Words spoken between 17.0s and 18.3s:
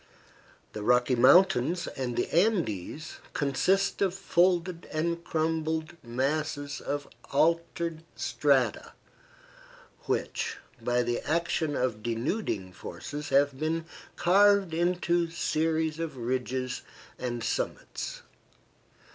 and summits.